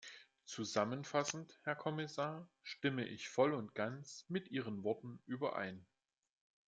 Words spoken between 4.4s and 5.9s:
Ihren Worten überein.